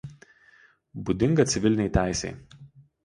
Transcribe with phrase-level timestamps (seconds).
[1.09, 2.33] Būdinga civilinei teisei.